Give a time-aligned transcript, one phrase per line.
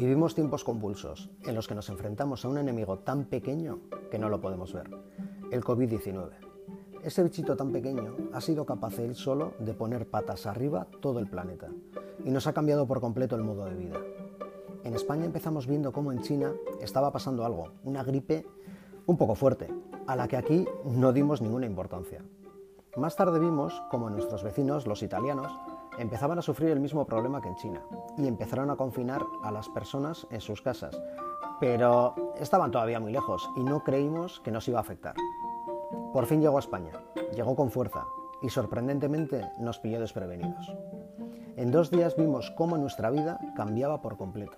[0.00, 3.80] Vivimos tiempos convulsos en los que nos enfrentamos a un enemigo tan pequeño
[4.10, 4.88] que no lo podemos ver,
[5.50, 6.30] el COVID-19.
[7.04, 11.28] Ese bichito tan pequeño ha sido capaz él solo de poner patas arriba todo el
[11.28, 11.68] planeta
[12.24, 13.98] y nos ha cambiado por completo el modo de vida.
[14.84, 18.46] En España empezamos viendo cómo en China estaba pasando algo, una gripe
[19.04, 19.68] un poco fuerte,
[20.06, 22.24] a la que aquí no dimos ninguna importancia.
[22.96, 25.52] Más tarde vimos cómo nuestros vecinos, los italianos,
[26.00, 27.82] empezaban a sufrir el mismo problema que en China
[28.16, 30.98] y empezaron a confinar a las personas en sus casas,
[31.60, 35.14] pero estaban todavía muy lejos y no creímos que nos iba a afectar.
[36.12, 36.92] Por fin llegó a España,
[37.34, 38.06] llegó con fuerza
[38.40, 40.74] y sorprendentemente nos pilló desprevenidos.
[41.56, 44.56] En dos días vimos cómo nuestra vida cambiaba por completo.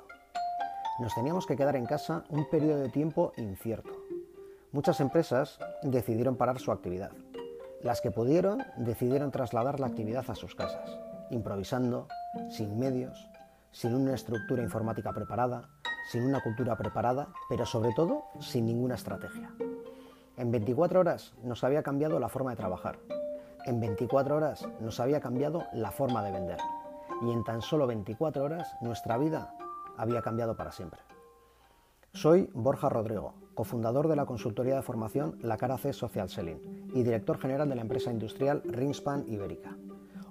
[1.00, 3.90] Nos teníamos que quedar en casa un periodo de tiempo incierto.
[4.70, 7.10] Muchas empresas decidieron parar su actividad.
[7.82, 12.06] Las que pudieron decidieron trasladar la actividad a sus casas improvisando,
[12.50, 13.28] sin medios,
[13.72, 15.68] sin una estructura informática preparada,
[16.10, 19.50] sin una cultura preparada, pero sobre todo sin ninguna estrategia.
[20.36, 22.98] En 24 horas nos había cambiado la forma de trabajar.
[23.64, 26.58] En 24 horas nos había cambiado la forma de vender.
[27.22, 29.54] Y en tan solo 24 horas nuestra vida
[29.96, 31.00] había cambiado para siempre.
[32.12, 37.02] Soy Borja Rodrigo, cofundador de la consultoría de formación La Cara C Social Selling y
[37.02, 39.76] director general de la empresa industrial Ringspan Ibérica.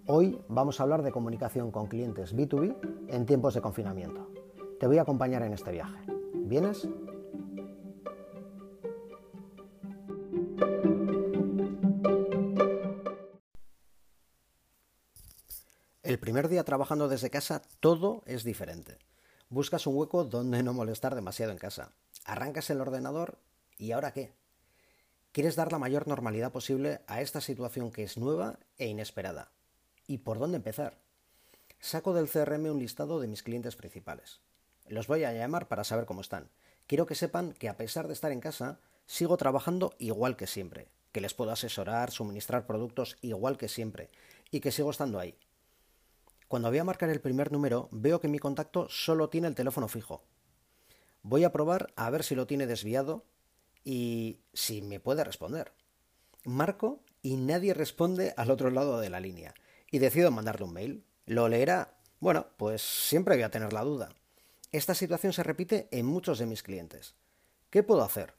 [0.08, 4.32] Hoy vamos a hablar de comunicación con clientes B2B en tiempos de confinamiento.
[4.80, 6.00] Te voy a acompañar en este viaje.
[6.34, 6.88] ¿Vienes?
[16.02, 18.98] El primer día trabajando desde casa todo es diferente.
[19.50, 21.94] Buscas un hueco donde no molestar demasiado en casa.
[22.26, 23.38] Arrancas el ordenador
[23.78, 24.34] y ¿ahora qué?
[25.32, 29.52] Quieres dar la mayor normalidad posible a esta situación que es nueva e inesperada.
[30.12, 30.98] ¿Y por dónde empezar?
[31.80, 34.42] Saco del CRM un listado de mis clientes principales.
[34.90, 36.50] Los voy a llamar para saber cómo están.
[36.86, 40.90] Quiero que sepan que a pesar de estar en casa, sigo trabajando igual que siempre,
[41.14, 44.10] que les puedo asesorar, suministrar productos igual que siempre,
[44.52, 45.38] y que sigo estando ahí.
[46.50, 49.88] Cuando voy a marcar el primer número, veo que mi contacto solo tiene el teléfono
[49.88, 50.26] fijo.
[51.24, 53.24] Voy a probar a ver si lo tiene desviado
[53.86, 55.72] y si me puede responder.
[56.44, 59.54] Marco y nadie responde al otro lado de la línea
[59.92, 61.06] y decido mandarle un mail.
[61.26, 61.98] ¿Lo leerá?
[62.20, 64.10] Bueno, pues siempre voy a tener la duda.
[64.72, 67.14] Esta situación se repite en muchos de mis clientes.
[67.70, 68.34] ¿Qué puedo hacer?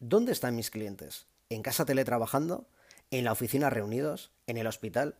[0.00, 1.26] ¿Dónde están mis clientes?
[1.48, 2.66] ¿En casa teletrabajando?
[3.10, 4.32] ¿En la oficina reunidos?
[4.46, 5.16] ¿En el hospital?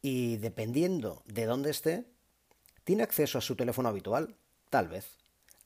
[0.00, 2.04] Y dependiendo de dónde esté,
[2.84, 4.36] ¿tiene acceso a su teléfono habitual?
[4.70, 5.18] Tal vez.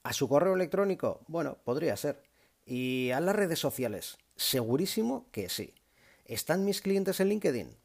[0.03, 1.21] ¿A su correo electrónico?
[1.29, 2.23] Bueno, podría ser.
[2.67, 4.17] ¿Y a las redes sociales?
[4.37, 5.75] Segurísimo que sí.
[6.25, 7.84] ¿Están mis clientes en LinkedIn?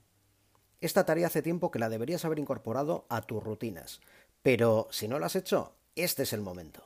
[0.81, 3.99] Esta tarea hace tiempo que la deberías haber incorporado a tus rutinas,
[4.41, 6.85] pero si no la has hecho, este es el momento.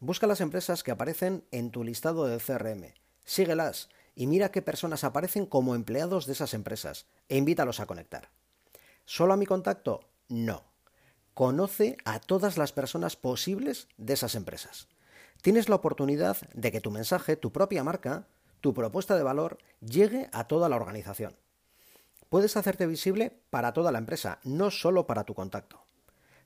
[0.00, 5.02] Busca las empresas que aparecen en tu listado de CRM, síguelas y mira qué personas
[5.02, 8.30] aparecen como empleados de esas empresas e invítalos a conectar.
[9.04, 10.08] ¿Solo a mi contacto?
[10.28, 10.62] No.
[11.34, 14.86] Conoce a todas las personas posibles de esas empresas.
[15.42, 18.28] Tienes la oportunidad de que tu mensaje, tu propia marca,
[18.60, 21.34] tu propuesta de valor llegue a toda la organización
[22.28, 25.84] puedes hacerte visible para toda la empresa, no solo para tu contacto.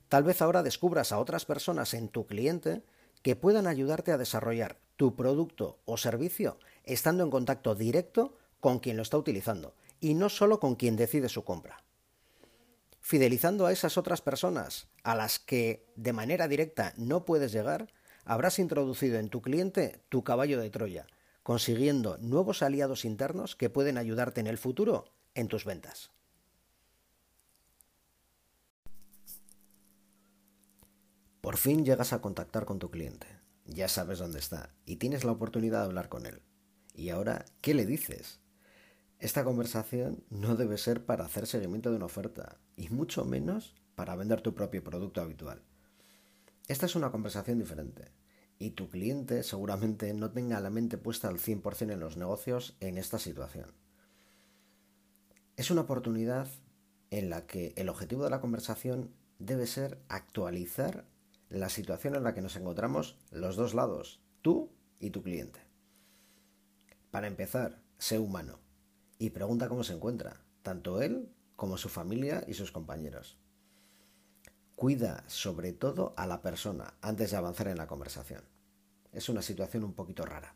[0.09, 2.83] Tal vez ahora descubras a otras personas en tu cliente
[3.21, 8.97] que puedan ayudarte a desarrollar tu producto o servicio estando en contacto directo con quien
[8.97, 11.83] lo está utilizando y no solo con quien decide su compra.
[12.99, 17.91] Fidelizando a esas otras personas a las que de manera directa no puedes llegar,
[18.23, 21.07] habrás introducido en tu cliente tu caballo de Troya,
[21.41, 25.05] consiguiendo nuevos aliados internos que pueden ayudarte en el futuro
[25.35, 26.11] en tus ventas.
[31.41, 33.27] Por fin llegas a contactar con tu cliente.
[33.65, 36.41] Ya sabes dónde está y tienes la oportunidad de hablar con él.
[36.93, 38.39] ¿Y ahora qué le dices?
[39.19, 44.15] Esta conversación no debe ser para hacer seguimiento de una oferta y mucho menos para
[44.15, 45.63] vender tu propio producto habitual.
[46.67, 48.11] Esta es una conversación diferente
[48.59, 52.97] y tu cliente seguramente no tenga la mente puesta al 100% en los negocios en
[52.97, 53.82] esta situación.
[55.55, 56.47] Es una oportunidad
[57.11, 61.05] en la que el objetivo de la conversación debe ser actualizar
[61.49, 65.59] la situación en la que nos encontramos los dos lados, tú y tu cliente.
[67.11, 68.57] Para empezar, sé humano
[69.19, 73.37] y pregunta cómo se encuentra, tanto él como su familia y sus compañeros.
[74.75, 78.41] Cuida sobre todo a la persona antes de avanzar en la conversación.
[79.11, 80.55] Es una situación un poquito rara.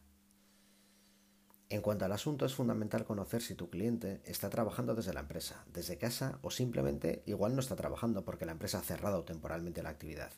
[1.70, 5.66] En cuanto al asunto, es fundamental conocer si tu cliente está trabajando desde la empresa,
[5.74, 9.90] desde casa o simplemente igual no está trabajando porque la empresa ha cerrado temporalmente la
[9.90, 10.32] actividad.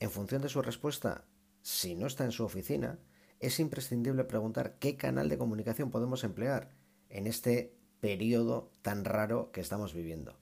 [0.00, 1.26] En función de su respuesta,
[1.60, 2.98] si no está en su oficina,
[3.40, 6.70] es imprescindible preguntar qué canal de comunicación podemos emplear
[7.10, 10.38] en este periodo tan raro que estamos viviendo.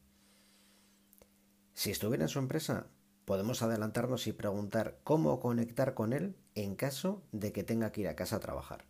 [1.75, 2.87] Si estuviera en su empresa,
[3.25, 8.09] podemos adelantarnos y preguntar cómo conectar con él en caso de que tenga que ir
[8.09, 8.90] a casa a trabajar.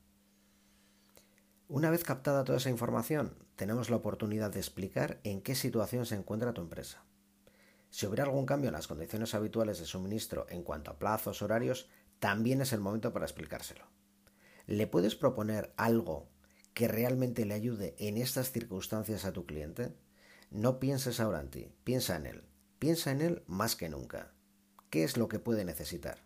[1.72, 6.16] Una vez captada toda esa información, tenemos la oportunidad de explicar en qué situación se
[6.16, 7.04] encuentra tu empresa.
[7.90, 11.88] Si hubiera algún cambio en las condiciones habituales de suministro en cuanto a plazos, horarios,
[12.18, 13.84] también es el momento para explicárselo.
[14.66, 16.28] ¿Le puedes proponer algo
[16.74, 19.94] que realmente le ayude en estas circunstancias a tu cliente?
[20.50, 22.42] No pienses ahora en ti, piensa en él.
[22.80, 24.32] Piensa en él más que nunca.
[24.90, 26.18] ¿Qué es lo que puede necesitar?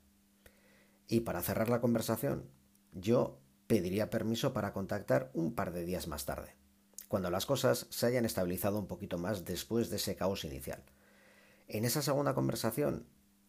[1.07, 2.49] Y para cerrar la conversación,
[2.93, 6.55] yo pediría permiso para contactar un par de días más tarde,
[7.09, 10.83] cuando las cosas se hayan estabilizado un poquito más después de ese caos inicial.
[11.67, 13.07] En esa segunda conversación,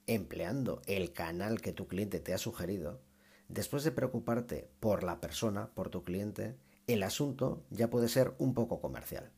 [0.07, 3.01] empleando el canal que tu cliente te ha sugerido,
[3.49, 6.57] después de preocuparte por la persona, por tu cliente,
[6.87, 9.31] el asunto ya puede ser un poco comercial.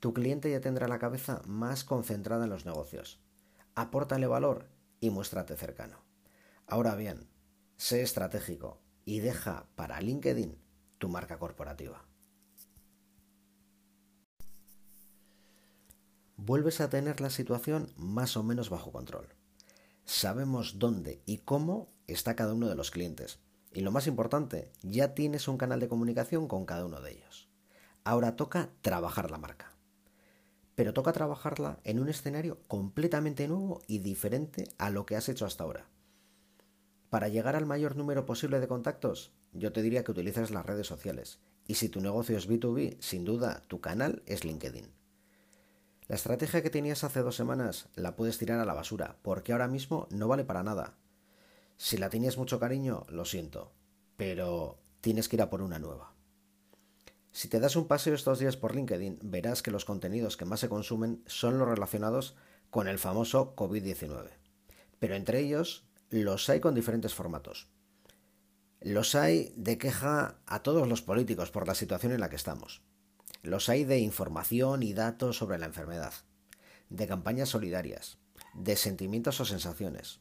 [0.00, 3.20] Tu cliente ya tendrá la cabeza más concentrada en los negocios.
[3.74, 4.68] Apórtale valor
[5.00, 5.98] y muéstrate cercano.
[6.66, 7.28] Ahora bien,
[7.76, 10.58] sé estratégico y deja para LinkedIn
[10.98, 12.04] tu marca corporativa.
[16.36, 19.28] Vuelves a tener la situación más o menos bajo control.
[20.04, 23.38] Sabemos dónde y cómo está cada uno de los clientes.
[23.72, 27.48] Y lo más importante, ya tienes un canal de comunicación con cada uno de ellos.
[28.04, 29.72] Ahora toca trabajar la marca.
[30.74, 35.46] Pero toca trabajarla en un escenario completamente nuevo y diferente a lo que has hecho
[35.46, 35.88] hasta ahora.
[37.10, 40.86] Para llegar al mayor número posible de contactos, yo te diría que utilices las redes
[40.86, 41.38] sociales.
[41.66, 44.92] Y si tu negocio es B2B, sin duda tu canal es LinkedIn.
[46.06, 49.68] La estrategia que tenías hace dos semanas la puedes tirar a la basura, porque ahora
[49.68, 50.96] mismo no vale para nada.
[51.76, 53.72] Si la tenías mucho cariño, lo siento,
[54.16, 56.14] pero tienes que ir a por una nueva.
[57.30, 60.60] Si te das un paseo estos días por LinkedIn, verás que los contenidos que más
[60.60, 62.36] se consumen son los relacionados
[62.70, 64.30] con el famoso COVID-19.
[64.98, 67.68] Pero entre ellos los hay con diferentes formatos.
[68.80, 72.82] Los hay de queja a todos los políticos por la situación en la que estamos.
[73.42, 76.12] Los hay de información y datos sobre la enfermedad,
[76.88, 78.18] de campañas solidarias,
[78.54, 80.20] de sentimientos o sensaciones.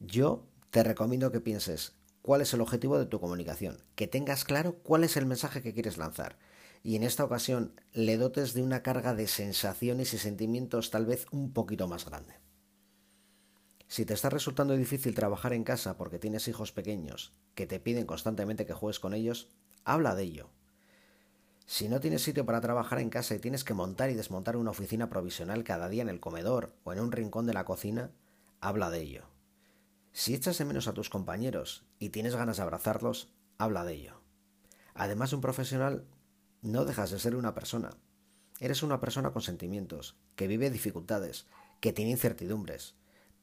[0.00, 4.78] Yo te recomiendo que pienses cuál es el objetivo de tu comunicación, que tengas claro
[4.82, 6.38] cuál es el mensaje que quieres lanzar
[6.82, 11.26] y en esta ocasión le dotes de una carga de sensaciones y sentimientos tal vez
[11.32, 12.34] un poquito más grande.
[13.88, 18.06] Si te está resultando difícil trabajar en casa porque tienes hijos pequeños que te piden
[18.06, 19.48] constantemente que juegues con ellos,
[19.84, 20.50] habla de ello.
[21.66, 24.70] Si no tienes sitio para trabajar en casa y tienes que montar y desmontar una
[24.70, 28.10] oficina provisional cada día en el comedor o en un rincón de la cocina,
[28.60, 29.24] habla de ello.
[30.12, 33.28] Si echas de menos a tus compañeros y tienes ganas de abrazarlos,
[33.58, 34.20] habla de ello.
[34.94, 36.06] Además de un profesional,
[36.62, 37.90] no dejas de ser una persona.
[38.58, 41.46] Eres una persona con sentimientos, que vive dificultades,
[41.80, 42.94] que tiene incertidumbres,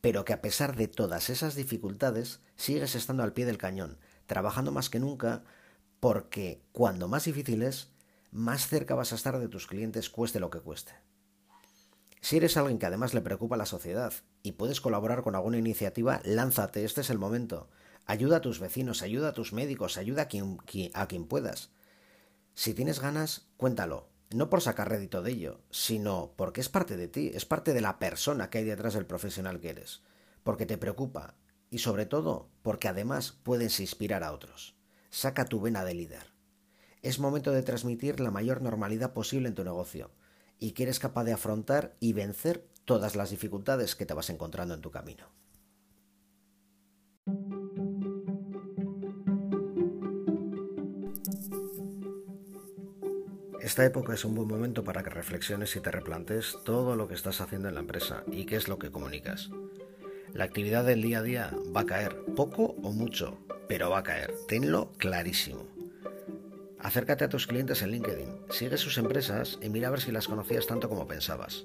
[0.03, 4.73] pero que a pesar de todas esas dificultades sigues estando al pie del cañón, trabajando
[4.73, 5.45] más que nunca,
[6.01, 7.87] porque cuando más difícil es,
[8.29, 10.91] más cerca vas a estar de tus clientes cueste lo que cueste.
[12.19, 16.19] Si eres alguien que además le preocupa la sociedad y puedes colaborar con alguna iniciativa,
[16.25, 17.69] lánzate, este es el momento.
[18.05, 20.57] Ayuda a tus vecinos, ayuda a tus médicos, ayuda a quien,
[20.95, 21.69] a quien puedas.
[22.55, 27.07] Si tienes ganas, cuéntalo, no por sacar rédito de ello, sino porque es parte de
[27.07, 30.01] ti, es parte de la persona que hay detrás del profesional que eres,
[30.43, 31.35] porque te preocupa
[31.69, 34.75] y sobre todo porque además puedes inspirar a otros.
[35.09, 36.33] Saca tu vena de líder.
[37.01, 40.11] Es momento de transmitir la mayor normalidad posible en tu negocio
[40.59, 44.73] y que eres capaz de afrontar y vencer todas las dificultades que te vas encontrando
[44.73, 45.27] en tu camino.
[53.63, 57.13] Esta época es un buen momento para que reflexiones y te replantes todo lo que
[57.13, 59.51] estás haciendo en la empresa y qué es lo que comunicas.
[60.33, 63.37] La actividad del día a día va a caer, poco o mucho,
[63.69, 64.33] pero va a caer.
[64.49, 65.65] Tenlo clarísimo.
[66.77, 70.27] Acércate a tus clientes en LinkedIn, sigue sus empresas y mira a ver si las
[70.27, 71.63] conocías tanto como pensabas.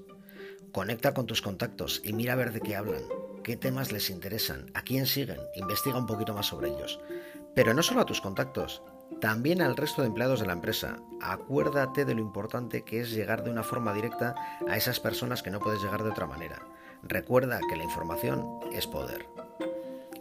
[0.71, 3.02] Conecta con tus contactos y mira a ver de qué hablan,
[3.43, 7.00] qué temas les interesan, a quién siguen, investiga un poquito más sobre ellos.
[7.57, 8.85] Pero no solo a tus contactos,
[9.20, 10.98] también al resto de empleados de la empresa.
[11.20, 14.34] Acuérdate de lo importante que es llegar de una forma directa
[14.68, 16.62] a esas personas que no puedes llegar de otra manera.
[17.02, 19.26] Recuerda que la información es poder.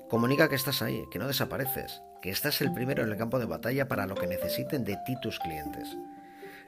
[0.09, 3.45] Comunica que estás ahí, que no desapareces, que estás el primero en el campo de
[3.45, 5.95] batalla para lo que necesiten de ti tus clientes.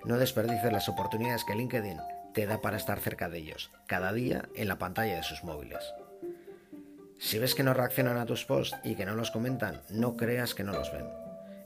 [0.05, 2.00] No desperdices las oportunidades que LinkedIn
[2.33, 5.83] te da para estar cerca de ellos, cada día en la pantalla de sus móviles.
[7.17, 10.53] Si ves que no reaccionan a tus posts y que no los comentan, no creas
[10.53, 11.05] que no los ven.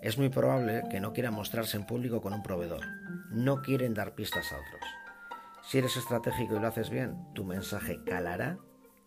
[0.03, 2.81] Es muy probable que no quieran mostrarse en público con un proveedor.
[3.29, 4.81] No quieren dar pistas a otros.
[5.62, 8.57] Si eres estratégico y lo haces bien, tu mensaje calará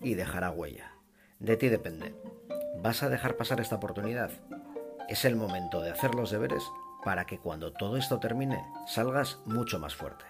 [0.01, 0.93] y dejará huella.
[1.39, 2.15] De ti depende.
[2.83, 4.31] ¿Vas a dejar pasar esta oportunidad?
[5.07, 6.63] Es el momento de hacer los deberes
[7.05, 10.25] para que cuando todo esto termine salgas mucho más fuerte.